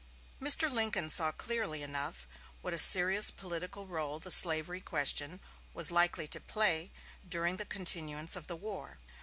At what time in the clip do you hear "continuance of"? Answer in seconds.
7.65-8.47